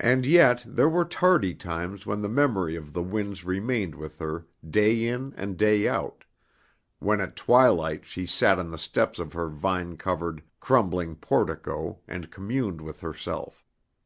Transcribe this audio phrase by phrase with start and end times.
[0.00, 4.46] And yet there were tardy times when the memory of the winds remained with her
[4.66, 6.24] day in and day out,
[6.98, 12.30] when at twilight she sat on the steps of her vine covered, crumbling portico and
[12.30, 13.66] communed with herself.